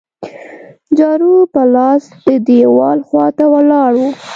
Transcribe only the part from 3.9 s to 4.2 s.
وو.